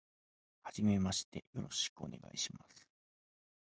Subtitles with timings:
[0.63, 2.87] はじめまして、よろしくお願いします。